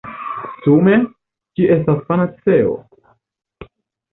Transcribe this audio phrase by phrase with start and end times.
[0.61, 0.95] Sume,
[1.59, 2.75] ĝi estas panaceo!